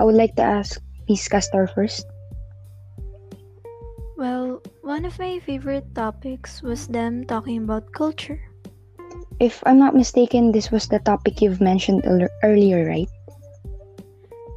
I 0.00 0.02
would 0.02 0.18
like 0.18 0.34
to 0.34 0.42
ask 0.42 0.82
Miss 1.06 1.30
Castor 1.30 1.70
first. 1.70 2.10
Well, 4.18 4.66
one 4.82 5.06
of 5.06 5.14
my 5.22 5.38
favorite 5.46 5.94
topics 5.94 6.58
was 6.58 6.90
them 6.90 7.22
talking 7.22 7.62
about 7.62 7.94
culture. 7.94 8.42
If 9.38 9.62
I'm 9.62 9.78
not 9.78 9.94
mistaken, 9.94 10.50
this 10.50 10.74
was 10.74 10.90
the 10.90 10.98
topic 10.98 11.38
you've 11.38 11.62
mentioned 11.62 12.02
earlier, 12.42 12.82
right? 12.82 13.06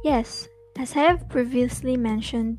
Yes, 0.02 0.50
as 0.74 0.98
I 0.98 1.06
have 1.06 1.30
previously 1.30 1.94
mentioned, 1.94 2.58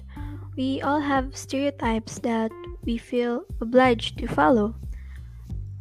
we 0.55 0.81
all 0.81 0.99
have 0.99 1.35
stereotypes 1.35 2.19
that 2.19 2.51
we 2.85 2.97
feel 2.97 3.45
obliged 3.61 4.17
to 4.19 4.27
follow. 4.27 4.75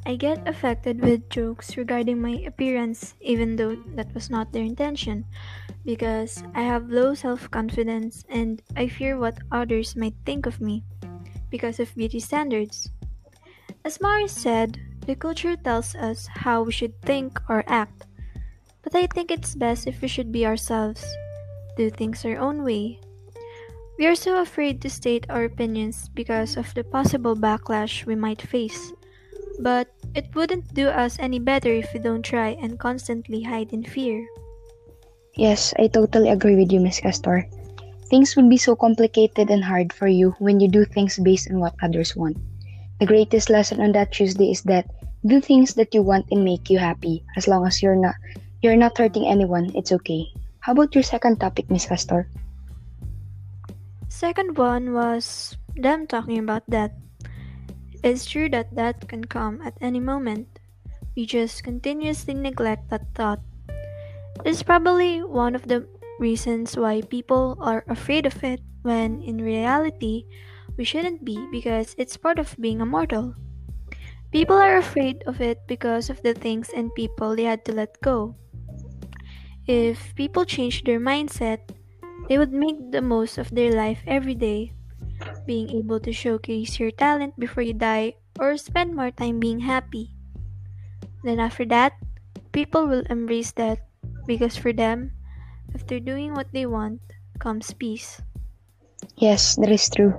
I 0.07 0.17
get 0.17 0.49
affected 0.49 1.01
with 1.01 1.31
jokes 1.31 1.77
regarding 1.77 2.21
my 2.21 2.43
appearance, 2.47 3.15
even 3.21 3.57
though 3.57 3.77
that 3.95 4.13
was 4.15 4.31
not 4.31 4.53
their 4.53 4.65
intention, 4.65 5.25
because 5.85 6.43
I 6.55 6.63
have 6.63 6.91
low 6.91 7.15
self 7.15 7.51
confidence 7.51 8.25
and 8.29 8.63
I 8.77 8.89
fear 8.89 9.19
what 9.19 9.39
others 9.53 9.95
might 9.95 10.15
think 10.27 10.47
of 10.47 10.61
me 10.61 10.83
because 11.51 11.79
of 11.79 11.95
beauty 11.95 12.19
standards. 12.19 12.89
As 13.85 13.99
Morrie 13.99 14.29
said, 14.29 14.81
the 15.07 15.15
culture 15.15 15.57
tells 15.57 15.95
us 15.95 16.27
how 16.27 16.63
we 16.63 16.73
should 16.73 17.01
think 17.03 17.39
or 17.49 17.63
act, 17.67 18.07
but 18.83 18.95
I 18.95 19.07
think 19.07 19.31
it's 19.31 19.55
best 19.55 19.87
if 19.87 20.01
we 20.01 20.09
should 20.09 20.33
be 20.33 20.47
ourselves, 20.47 21.05
do 21.77 21.91
things 21.91 22.25
our 22.25 22.39
own 22.39 22.65
way. 22.65 22.99
We 24.03 24.11
are 24.11 24.19
so 24.19 24.43
afraid 24.43 24.83
to 24.83 24.91
state 24.91 25.31
our 25.31 25.47
opinions 25.47 26.11
because 26.11 26.59
of 26.59 26.75
the 26.75 26.83
possible 26.83 27.39
backlash 27.39 28.03
we 28.03 28.19
might 28.19 28.43
face. 28.43 28.91
But 29.63 29.95
it 30.19 30.27
wouldn't 30.35 30.75
do 30.75 30.91
us 30.91 31.23
any 31.23 31.39
better 31.39 31.71
if 31.71 31.87
we 31.95 32.03
don't 32.03 32.27
try 32.27 32.59
and 32.59 32.83
constantly 32.83 33.47
hide 33.47 33.71
in 33.71 33.87
fear. 33.87 34.27
Yes, 35.39 35.71
I 35.79 35.87
totally 35.87 36.35
agree 36.35 36.59
with 36.59 36.75
you, 36.75 36.83
Miss 36.83 36.99
Castor. 36.99 37.47
Things 38.11 38.35
would 38.35 38.51
be 38.51 38.59
so 38.59 38.75
complicated 38.75 39.55
and 39.55 39.63
hard 39.63 39.93
for 39.93 40.11
you 40.11 40.35
when 40.43 40.59
you 40.59 40.67
do 40.67 40.83
things 40.83 41.23
based 41.23 41.47
on 41.47 41.63
what 41.63 41.79
others 41.79 42.19
want. 42.19 42.43
The 42.99 43.07
greatest 43.07 43.55
lesson 43.55 43.79
on 43.79 43.93
that 43.93 44.11
Tuesday 44.11 44.51
is 44.51 44.67
that 44.67 44.91
do 45.23 45.39
things 45.39 45.79
that 45.79 45.95
you 45.95 46.03
want 46.03 46.27
and 46.35 46.43
make 46.43 46.67
you 46.75 46.83
happy. 46.83 47.23
As 47.39 47.47
long 47.47 47.65
as 47.71 47.79
you're 47.79 47.95
not 47.95 48.19
you're 48.67 48.75
not 48.75 48.99
hurting 48.99 49.31
anyone, 49.31 49.71
it's 49.79 49.95
okay. 50.03 50.27
How 50.59 50.75
about 50.75 50.91
your 50.91 51.07
second 51.07 51.39
topic, 51.39 51.71
Miss 51.71 51.87
Castor? 51.87 52.27
Second 54.13 54.61
one 54.61 54.93
was 54.93 55.57
them 55.75 56.07
talking 56.07 56.39
about 56.39 56.69
death. 56.69 56.93
It's 58.05 58.29
true 58.29 58.53
that 58.53 58.77
death 58.77 59.09
can 59.09 59.25
come 59.25 59.65
at 59.65 59.81
any 59.81 60.05
moment. 60.05 60.61
We 61.17 61.25
just 61.25 61.65
continuously 61.65 62.35
neglect 62.35 62.93
that 62.93 63.09
thought. 63.17 63.41
It's 64.45 64.63
probably 64.63 65.25
one 65.25 65.57
of 65.57 65.67
the 65.67 65.89
reasons 66.21 66.77
why 66.77 67.01
people 67.01 67.57
are 67.59 67.89
afraid 67.89 68.29
of 68.29 68.37
it 68.45 68.61
when 68.83 69.23
in 69.23 69.41
reality 69.41 70.29
we 70.77 70.85
shouldn't 70.85 71.25
be 71.25 71.41
because 71.51 71.97
it's 71.97 72.21
part 72.21 72.39
of 72.39 72.55
being 72.61 72.85
a 72.85 72.87
mortal. 72.87 73.35
People 74.31 74.61
are 74.61 74.77
afraid 74.77 75.25
of 75.27 75.41
it 75.41 75.65
because 75.67 76.11
of 76.11 76.21
the 76.21 76.37
things 76.37 76.69
and 76.77 76.95
people 76.95 77.35
they 77.35 77.49
had 77.49 77.65
to 77.65 77.73
let 77.73 77.99
go. 78.05 78.37
If 79.67 80.15
people 80.15 80.45
change 80.45 80.85
their 80.85 81.01
mindset, 81.01 81.73
they 82.33 82.41
would 82.41 82.57
make 82.57 82.81
the 82.97 83.05
most 83.05 83.37
of 83.37 83.53
their 83.53 83.77
life 83.77 84.01
every 84.09 84.33
day, 84.33 84.73
being 85.45 85.69
able 85.69 86.01
to 86.01 86.17
showcase 86.17 86.81
your 86.81 86.89
talent 86.89 87.37
before 87.37 87.61
you 87.61 87.77
die 87.77 88.17
or 88.41 88.57
spend 88.57 88.97
more 88.97 89.13
time 89.13 89.37
being 89.37 89.61
happy. 89.61 90.17
Then 91.29 91.37
after 91.37 91.69
that, 91.69 91.93
people 92.57 92.89
will 92.89 93.05
embrace 93.13 93.53
that 93.61 93.85
because 94.25 94.57
for 94.57 94.73
them, 94.73 95.13
after 95.77 96.01
doing 96.01 96.33
what 96.33 96.49
they 96.57 96.65
want, 96.65 97.05
comes 97.37 97.77
peace. 97.77 98.25
Yes, 99.21 99.61
that 99.61 99.69
is 99.69 99.93
true. 99.93 100.17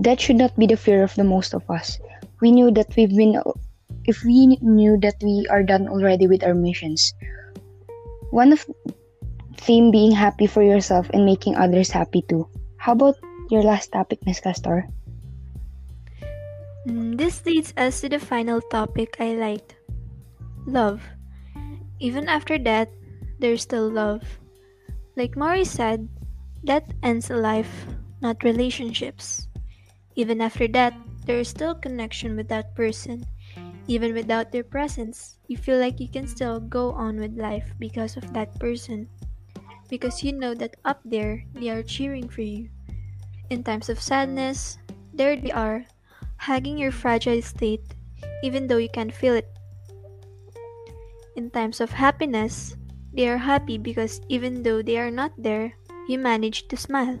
That 0.00 0.24
should 0.24 0.40
not 0.40 0.56
be 0.56 0.64
the 0.64 0.80
fear 0.80 1.04
of 1.04 1.12
the 1.20 1.28
most 1.28 1.52
of 1.52 1.68
us. 1.68 2.00
We 2.40 2.48
knew 2.48 2.72
that 2.80 2.96
we've 2.96 3.12
been 3.12 3.36
if 4.08 4.24
we 4.24 4.56
knew 4.64 4.96
that 5.04 5.20
we 5.20 5.44
are 5.52 5.62
done 5.62 5.84
already 5.84 6.24
with 6.24 6.48
our 6.48 6.56
missions. 6.56 7.12
One 8.32 8.56
of 8.56 8.64
theme 9.62 9.90
being 9.90 10.10
happy 10.10 10.46
for 10.46 10.62
yourself 10.62 11.08
and 11.14 11.24
making 11.24 11.54
others 11.54 11.90
happy 11.90 12.22
too. 12.26 12.48
How 12.76 12.92
about 12.92 13.16
your 13.50 13.62
last 13.62 13.92
topic, 13.92 14.18
Miss 14.26 14.40
Castor? 14.40 14.90
Mm, 16.86 17.16
this 17.16 17.46
leads 17.46 17.72
us 17.78 18.00
to 18.02 18.08
the 18.10 18.18
final 18.18 18.60
topic 18.60 19.16
I 19.22 19.38
liked 19.38 19.78
love. 20.66 21.02
Even 22.02 22.28
after 22.28 22.58
death, 22.58 22.90
there's 23.38 23.62
still 23.62 23.86
love. 23.86 24.22
Like 25.14 25.38
Morrie 25.38 25.66
said, 25.66 26.08
death 26.64 26.86
ends 27.02 27.30
a 27.30 27.38
life, 27.38 27.86
not 28.20 28.42
relationships. 28.42 29.46
Even 30.16 30.40
after 30.40 30.66
that, 30.74 30.94
there 31.26 31.38
is 31.38 31.48
still 31.48 31.74
connection 31.74 32.34
with 32.34 32.48
that 32.48 32.74
person. 32.74 33.22
Even 33.86 34.14
without 34.14 34.50
their 34.50 34.66
presence, 34.66 35.38
you 35.46 35.56
feel 35.56 35.78
like 35.78 36.00
you 36.00 36.08
can 36.08 36.26
still 36.26 36.58
go 36.58 36.90
on 36.92 37.18
with 37.18 37.38
life 37.38 37.70
because 37.78 38.16
of 38.16 38.26
that 38.34 38.50
person. 38.58 39.06
Because 39.92 40.24
you 40.24 40.32
know 40.32 40.56
that 40.56 40.80
up 40.88 41.04
there, 41.04 41.44
they 41.52 41.68
are 41.68 41.84
cheering 41.84 42.24
for 42.24 42.40
you. 42.40 42.72
In 43.52 43.60
times 43.60 43.92
of 43.92 44.00
sadness, 44.00 44.80
there 45.12 45.36
they 45.36 45.52
are, 45.52 45.84
hugging 46.40 46.80
your 46.80 46.96
fragile 46.96 47.44
state, 47.44 47.84
even 48.40 48.64
though 48.64 48.80
you 48.80 48.88
can't 48.88 49.12
feel 49.12 49.36
it. 49.36 49.52
In 51.36 51.52
times 51.52 51.84
of 51.84 51.92
happiness, 51.92 52.72
they 53.12 53.28
are 53.28 53.36
happy 53.36 53.76
because 53.76 54.24
even 54.32 54.64
though 54.64 54.80
they 54.80 54.96
are 54.96 55.12
not 55.12 55.36
there, 55.36 55.76
you 56.08 56.16
manage 56.16 56.68
to 56.72 56.76
smile. 56.80 57.20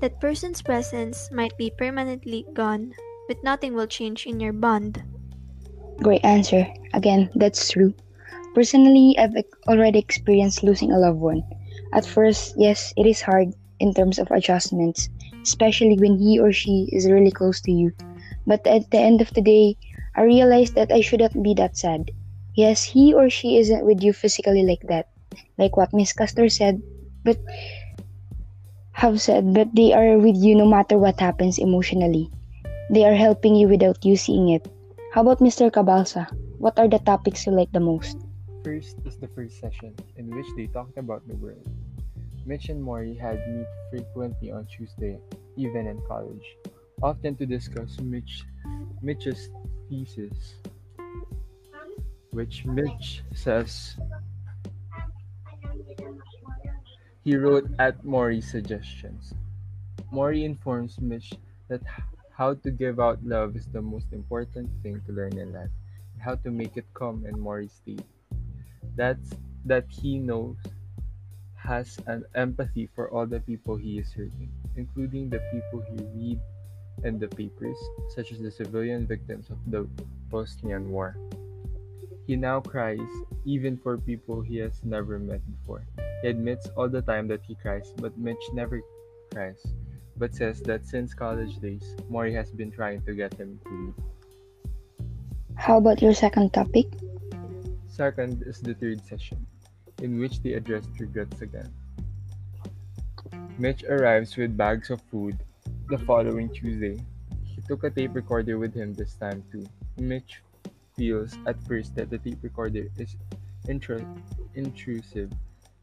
That 0.00 0.24
person's 0.24 0.64
presence 0.64 1.28
might 1.28 1.52
be 1.60 1.68
permanently 1.76 2.48
gone, 2.56 2.96
but 3.28 3.44
nothing 3.44 3.74
will 3.76 3.86
change 3.86 4.24
in 4.24 4.40
your 4.40 4.56
bond. 4.56 5.04
Great 6.00 6.24
answer. 6.24 6.64
Again, 6.94 7.28
that's 7.36 7.68
true. 7.68 7.92
Personally, 8.54 9.14
I've 9.20 9.36
already 9.68 9.98
experienced 9.98 10.64
losing 10.64 10.92
a 10.92 10.98
loved 10.98 11.20
one. 11.20 11.44
At 11.92 12.04
first, 12.04 12.54
yes, 12.56 12.92
it 12.96 13.06
is 13.06 13.20
hard 13.20 13.54
in 13.80 13.94
terms 13.94 14.18
of 14.18 14.30
adjustments, 14.30 15.08
especially 15.42 15.96
when 15.96 16.18
he 16.18 16.38
or 16.38 16.52
she 16.52 16.88
is 16.92 17.10
really 17.10 17.30
close 17.30 17.60
to 17.62 17.72
you. 17.72 17.92
But 18.46 18.66
at 18.66 18.90
the 18.90 18.98
end 18.98 19.20
of 19.20 19.32
the 19.32 19.42
day, 19.42 19.76
I 20.16 20.22
realized 20.22 20.74
that 20.74 20.92
I 20.92 21.00
shouldn't 21.00 21.42
be 21.42 21.54
that 21.54 21.76
sad. 21.76 22.10
Yes, 22.54 22.82
he 22.82 23.14
or 23.14 23.30
she 23.30 23.56
isn't 23.58 23.86
with 23.86 24.02
you 24.02 24.12
physically 24.12 24.64
like 24.64 24.82
that, 24.88 25.08
like 25.56 25.76
what 25.76 25.94
Miss 25.94 26.12
Custer 26.12 26.48
said, 26.48 26.82
but 27.24 27.38
have 28.92 29.20
said, 29.22 29.54
but 29.54 29.70
they 29.74 29.94
are 29.94 30.18
with 30.18 30.34
you 30.34 30.56
no 30.56 30.66
matter 30.66 30.98
what 30.98 31.20
happens 31.20 31.58
emotionally. 31.58 32.28
They 32.90 33.04
are 33.04 33.14
helping 33.14 33.54
you 33.54 33.68
without 33.68 34.04
you 34.04 34.16
seeing 34.16 34.48
it. 34.48 34.66
How 35.14 35.22
about 35.22 35.38
Mr. 35.38 35.70
Cabalza? 35.70 36.26
What 36.58 36.78
are 36.78 36.88
the 36.88 36.98
topics 36.98 37.46
you 37.46 37.52
like 37.52 37.70
the 37.70 37.80
most? 37.80 38.18
First 38.64 38.96
is 39.04 39.16
the 39.16 39.28
first 39.28 39.60
session, 39.60 39.94
in 40.16 40.34
which 40.34 40.46
they 40.56 40.66
talked 40.66 40.98
about 40.98 41.26
the 41.28 41.36
world. 41.36 41.66
Mitch 42.44 42.68
and 42.68 42.82
Morrie 42.82 43.18
had 43.18 43.38
meet 43.48 43.66
frequently 43.90 44.50
on 44.50 44.66
Tuesday, 44.66 45.18
even 45.56 45.86
in 45.86 46.00
college, 46.08 46.56
often 47.02 47.36
to 47.36 47.46
discuss 47.46 48.00
Mitch, 48.00 48.44
Mitch's 49.00 49.50
thesis, 49.88 50.56
which 52.30 52.64
Mitch 52.64 53.22
says 53.34 53.96
he 57.22 57.36
wrote 57.36 57.68
at 57.78 58.04
Morrie's 58.04 58.50
suggestions. 58.50 59.34
Morrie 60.12 60.44
informs 60.44 61.00
Mitch 61.00 61.32
that 61.68 61.82
how 62.32 62.54
to 62.54 62.70
give 62.70 62.98
out 62.98 63.22
love 63.24 63.56
is 63.56 63.66
the 63.66 63.82
most 63.82 64.12
important 64.12 64.70
thing 64.82 65.00
to 65.06 65.12
learn 65.12 65.36
in 65.36 65.52
life, 65.52 65.70
and 66.14 66.22
how 66.22 66.34
to 66.36 66.50
make 66.50 66.76
it 66.76 66.86
come 66.94 67.26
in 67.26 67.38
Morrie's 67.38 67.72
state. 67.72 68.02
That's 68.98 69.30
that 69.64 69.86
he 69.86 70.18
knows 70.18 70.58
has 71.54 72.02
an 72.10 72.26
empathy 72.34 72.90
for 72.98 73.06
all 73.14 73.30
the 73.30 73.38
people 73.38 73.76
he 73.76 74.02
is 74.02 74.10
hurting, 74.10 74.50
including 74.74 75.30
the 75.30 75.38
people 75.54 75.86
he 75.86 76.02
read 76.18 76.40
in 77.06 77.22
the 77.22 77.28
papers, 77.30 77.78
such 78.10 78.32
as 78.32 78.42
the 78.42 78.50
civilian 78.50 79.06
victims 79.06 79.50
of 79.54 79.58
the 79.70 79.86
Bosnian 80.34 80.90
War. 80.90 81.14
He 82.26 82.34
now 82.34 82.58
cries 82.58 83.06
even 83.46 83.78
for 83.78 83.98
people 84.02 84.42
he 84.42 84.58
has 84.58 84.82
never 84.82 85.18
met 85.18 85.46
before. 85.46 85.86
He 86.22 86.28
admits 86.34 86.66
all 86.74 86.88
the 86.88 87.02
time 87.02 87.28
that 87.28 87.46
he 87.46 87.54
cries, 87.54 87.94
but 88.02 88.18
Mitch 88.18 88.42
never 88.52 88.82
cries, 89.30 89.62
but 90.16 90.34
says 90.34 90.58
that 90.66 90.84
since 90.84 91.14
college 91.14 91.62
days, 91.62 91.94
Morrie 92.10 92.34
has 92.34 92.50
been 92.50 92.72
trying 92.74 93.02
to 93.06 93.14
get 93.14 93.32
him 93.34 93.60
to 93.62 93.70
read. 93.70 93.94
How 95.54 95.78
about 95.78 96.02
your 96.02 96.14
second 96.14 96.52
topic? 96.52 96.90
Second 97.98 98.44
is 98.46 98.62
the 98.62 98.74
third 98.74 99.04
session, 99.04 99.44
in 100.06 100.20
which 100.20 100.38
they 100.40 100.52
addressed 100.52 100.94
regrets 101.00 101.42
again. 101.42 101.66
Mitch 103.58 103.82
arrives 103.82 104.36
with 104.36 104.56
bags 104.56 104.90
of 104.90 105.02
food 105.10 105.36
the 105.90 105.98
following 106.06 106.48
Tuesday. 106.54 106.94
He 107.42 107.60
took 107.66 107.82
a 107.82 107.90
tape 107.90 108.14
recorder 108.14 108.56
with 108.56 108.72
him 108.72 108.94
this 108.94 109.18
time 109.18 109.42
too. 109.50 109.66
Mitch 109.98 110.42
feels 110.94 111.34
at 111.44 111.58
first 111.66 111.96
that 111.96 112.08
the 112.08 112.18
tape 112.18 112.38
recorder 112.40 112.86
is 112.98 113.16
intru- 113.66 114.06
intrusive 114.54 115.32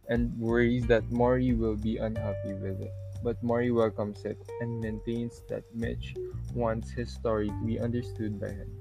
and 0.07 0.31
worries 0.39 0.87
that 0.87 1.03
Morrie 1.11 1.51
will 1.51 1.75
be 1.75 1.97
unhappy 1.97 2.53
with 2.53 2.79
it. 2.79 2.93
But 3.27 3.43
Morrie 3.43 3.75
welcomes 3.75 4.23
it 4.23 4.39
and 4.61 4.79
maintains 4.79 5.43
that 5.49 5.67
Mitch 5.75 6.15
wants 6.53 6.91
his 6.91 7.11
story 7.11 7.49
to 7.49 7.65
be 7.65 7.77
understood 7.77 8.39
by 8.39 8.55
him. 8.55 8.71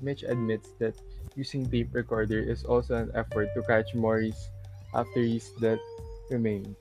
Mitch 0.00 0.22
admits 0.22 0.72
that 0.80 0.96
using 1.36 1.66
tape 1.68 1.94
recorder 1.94 2.38
is 2.38 2.64
also 2.64 2.94
an 2.96 3.10
effort 3.14 3.48
to 3.54 3.62
catch 3.62 3.94
Morrie's 3.94 4.50
after 4.94 5.20
his 5.20 5.50
death 5.60 5.82
remains. 6.30 6.76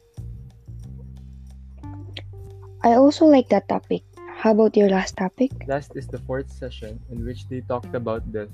I 2.84 3.00
also 3.00 3.26
like 3.26 3.50
that 3.50 3.68
topic. 3.70 4.04
How 4.44 4.52
about 4.52 4.76
your 4.76 4.90
last 4.90 5.16
topic? 5.16 5.52
Last 5.68 5.96
is 5.96 6.08
the 6.08 6.20
fourth 6.20 6.52
session 6.52 7.00
in 7.10 7.24
which 7.24 7.48
they 7.48 7.62
talked 7.62 7.96
about 7.96 8.28
death. 8.32 8.52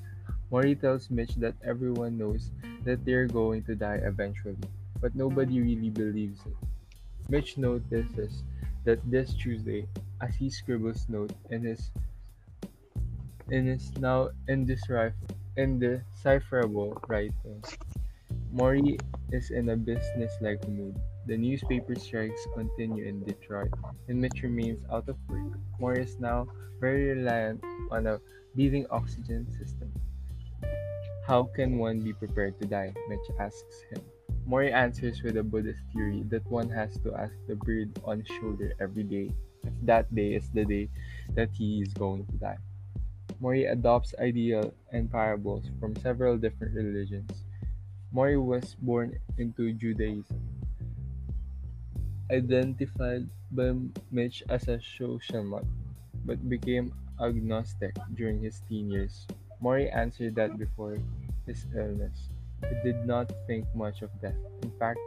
Morrie 0.52 0.80
tells 0.80 1.10
Mitch 1.10 1.34
that 1.42 1.56
everyone 1.66 2.18
knows 2.18 2.52
that 2.86 3.06
they're 3.06 3.28
going 3.28 3.64
to 3.66 3.76
die 3.76 4.02
eventually, 4.06 4.58
but 5.02 5.14
nobody 5.16 5.62
really 5.62 5.90
believes 5.90 6.42
it. 6.46 6.58
Mitch 7.30 7.58
notices 7.58 8.44
that 8.86 8.98
this 9.10 9.34
Tuesday, 9.34 9.86
as 10.22 10.34
he 10.36 10.50
scribbles 10.50 11.06
note 11.10 11.34
in 11.50 11.64
his 11.64 11.92
in 13.50 13.66
his 13.66 13.90
now 13.98 14.30
indecipher- 14.48 15.14
indecipherable 15.58 17.02
writing, 17.08 17.64
Morrie 18.54 19.00
is 19.32 19.52
in 19.52 19.70
a 19.70 19.78
business-like 19.78 20.68
mood. 20.68 20.98
The 21.28 21.38
newspaper 21.38 21.96
strikes 21.96 22.48
continue 22.56 23.06
in 23.06 23.24
Detroit, 23.24 23.70
and 24.08 24.20
Mitch 24.20 24.42
remains 24.42 24.84
out 24.92 25.08
of 25.08 25.18
work. 25.30 25.60
Morrie 25.80 26.04
is 26.04 26.20
now 26.20 26.48
very 26.80 27.14
reliant 27.14 27.64
on 27.92 28.08
a 28.08 28.20
breathing 28.56 28.88
oxygen 28.90 29.46
system. 29.52 29.94
How 31.28 31.44
can 31.44 31.78
one 31.78 32.00
be 32.00 32.14
prepared 32.14 32.60
to 32.62 32.68
die? 32.68 32.94
Mitch 33.08 33.30
asks 33.40 33.84
him. 33.92 34.02
Morrie 34.50 34.74
answers 34.74 35.22
with 35.22 35.38
a 35.38 35.44
Buddhist 35.44 35.84
theory 35.94 36.24
that 36.30 36.46
one 36.50 36.70
has 36.70 36.98
to 37.02 37.14
ask 37.14 37.34
the 37.48 37.56
bird 37.56 37.94
on 38.04 38.24
shoulder 38.26 38.74
every 38.82 39.04
day 39.04 39.30
if 39.64 39.74
that 39.84 40.10
day 40.16 40.34
is 40.34 40.50
the 40.50 40.66
day 40.66 40.90
that 41.36 41.50
he 41.54 41.82
is 41.82 41.94
going 41.94 42.26
to 42.26 42.38
die. 42.38 42.58
Morrie 43.38 43.72
adopts 43.72 44.16
ideas 44.20 44.74
and 44.92 45.12
parables 45.12 45.70
from 45.80 45.96
several 45.96 46.38
different 46.38 46.74
religions. 46.74 47.46
Morrie 48.14 48.42
was 48.42 48.76
born 48.82 49.14
into 49.38 49.72
Judaism, 49.74 50.42
identified 52.32 53.30
by 53.52 53.74
Mitch 54.12 54.44
as 54.50 54.68
a 54.68 54.82
social 54.82 55.62
but 56.26 56.50
became 56.50 56.94
agnostic 57.22 57.96
during 58.16 58.42
his 58.42 58.62
teen 58.68 58.90
years. 58.90 59.28
Morrie 59.62 59.94
answered 59.94 60.36
that 60.36 60.58
before 60.58 60.98
his 61.46 61.66
illness, 61.76 62.30
he 62.64 62.76
did 62.84 63.06
not 63.06 63.32
think 63.48 63.66
much 63.76 64.02
of 64.02 64.10
death. 64.22 64.38
In 64.64 64.72
fact, 64.80 65.00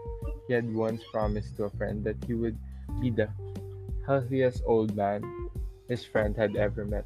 he 0.46 0.54
had 0.54 0.66
once 0.74 1.02
promised 1.12 1.56
to 1.56 1.64
a 1.64 1.70
friend 1.70 2.04
that 2.04 2.16
he 2.26 2.35
would 2.35 2.58
be 3.00 3.11
the 3.11 3.28
healthiest 4.06 4.62
old 4.66 4.94
man 4.96 5.22
his 5.88 6.04
friend 6.04 6.37
had 6.37 6.56
ever 6.56 6.85
met. 6.85 7.04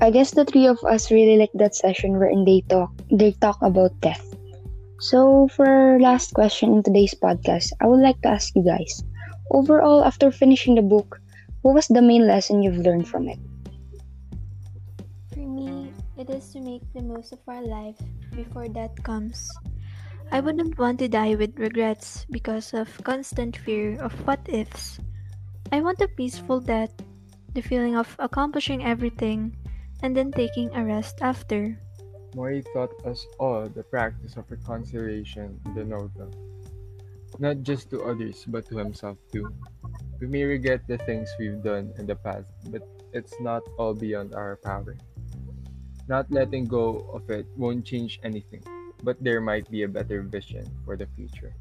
I 0.00 0.10
guess 0.10 0.32
the 0.32 0.44
three 0.44 0.66
of 0.66 0.78
us 0.84 1.10
really 1.10 1.36
like 1.36 1.52
that 1.54 1.74
session 1.74 2.18
wherein 2.18 2.44
they 2.44 2.62
talk 2.68 2.90
they 3.10 3.32
talk 3.38 3.58
about 3.62 3.92
death. 4.00 4.22
So 5.02 5.48
for 5.52 5.98
last 6.00 6.32
question 6.32 6.78
in 6.78 6.82
today's 6.82 7.14
podcast, 7.14 7.74
I 7.82 7.86
would 7.86 8.00
like 8.00 8.20
to 8.22 8.30
ask 8.30 8.54
you 8.54 8.62
guys, 8.62 9.02
overall 9.50 10.04
after 10.04 10.30
finishing 10.30 10.74
the 10.74 10.86
book, 10.86 11.18
what 11.62 11.74
was 11.74 11.88
the 11.88 12.02
main 12.02 12.26
lesson 12.26 12.62
you've 12.62 12.78
learned 12.82 13.08
from 13.08 13.28
it? 13.28 13.38
For 15.34 15.42
me, 15.42 15.90
it 16.16 16.30
is 16.30 16.50
to 16.54 16.60
make 16.62 16.86
the 16.94 17.02
most 17.02 17.32
of 17.32 17.42
our 17.46 17.62
life 17.62 17.98
before 18.34 18.68
death 18.68 18.94
comes. 19.02 19.50
I 20.30 20.40
wouldn't 20.40 20.78
want 20.78 20.98
to 21.00 21.08
die 21.08 21.34
with 21.34 21.58
regrets 21.58 22.26
because 22.30 22.72
of 22.74 22.88
constant 23.04 23.56
fear 23.56 24.00
of 24.00 24.14
what 24.26 24.40
ifs. 24.48 24.98
I 25.70 25.80
want 25.80 26.00
a 26.00 26.08
peaceful 26.08 26.60
death, 26.60 26.94
the 27.54 27.62
feeling 27.62 27.96
of 27.96 28.14
accomplishing 28.18 28.84
everything 28.86 29.56
and 30.02 30.16
then 30.16 30.30
taking 30.30 30.68
a 30.74 30.84
rest 30.84 31.22
after. 31.22 31.78
Morrie 32.34 32.64
taught 32.72 32.92
us 33.06 33.26
all 33.38 33.68
the 33.68 33.82
practice 33.82 34.36
of 34.36 34.50
reconciliation 34.50 35.60
in 35.66 35.74
the 35.74 35.84
novel, 35.84 36.30
not 37.38 37.62
just 37.62 37.90
to 37.90 38.02
others 38.02 38.44
but 38.48 38.66
to 38.68 38.76
himself 38.76 39.18
too. 39.32 39.48
We 40.20 40.26
may 40.26 40.44
regret 40.44 40.86
the 40.86 40.98
things 40.98 41.28
we've 41.38 41.62
done 41.62 41.92
in 41.98 42.06
the 42.06 42.16
past, 42.16 42.46
but 42.70 42.86
it's 43.12 43.34
not 43.40 43.62
all 43.76 43.94
beyond 43.94 44.34
our 44.34 44.56
power. 44.56 44.96
Not 46.08 46.30
letting 46.30 46.66
go 46.66 47.10
of 47.12 47.28
it 47.30 47.46
won't 47.56 47.84
change 47.84 48.20
anything, 48.22 48.62
but 49.02 49.22
there 49.22 49.40
might 49.40 49.70
be 49.70 49.82
a 49.82 49.88
better 49.88 50.22
vision 50.22 50.64
for 50.84 50.96
the 50.96 51.06
future. 51.14 51.54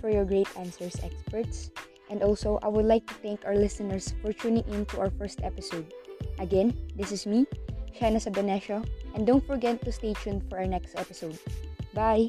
For 0.00 0.10
your 0.10 0.24
great 0.24 0.48
answers, 0.56 0.96
experts. 1.02 1.70
And 2.10 2.22
also, 2.22 2.58
I 2.62 2.68
would 2.68 2.86
like 2.86 3.06
to 3.06 3.14
thank 3.14 3.44
our 3.44 3.56
listeners 3.56 4.14
for 4.22 4.32
tuning 4.32 4.64
in 4.68 4.86
to 4.94 5.00
our 5.00 5.10
first 5.10 5.42
episode. 5.42 5.92
Again, 6.38 6.76
this 6.94 7.10
is 7.10 7.26
me, 7.26 7.46
Shaina 7.98 8.22
Sabanesio, 8.22 8.86
and 9.14 9.26
don't 9.26 9.44
forget 9.46 9.82
to 9.84 9.90
stay 9.90 10.14
tuned 10.14 10.48
for 10.48 10.58
our 10.58 10.66
next 10.66 10.94
episode. 10.94 11.38
Bye! 11.94 12.28